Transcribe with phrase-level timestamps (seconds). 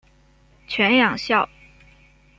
[0.67, 1.47] 犬养孝。